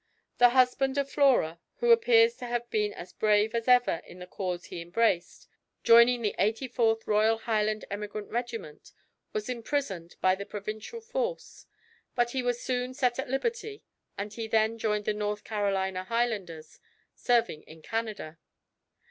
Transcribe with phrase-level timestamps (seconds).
[0.39, 4.25] The husband of Flora, who appears to have been as brave as ever in the
[4.25, 5.47] cause he embraced,
[5.83, 8.93] joining the 84th Royal Highland Emigrant Regiment,
[9.31, 11.67] was imprisoned by the provincial force;
[12.15, 13.83] but he was soon set at liberty,
[14.17, 16.79] and he then joined the North Carolina Highlanders,
[17.13, 18.39] serving in Canada.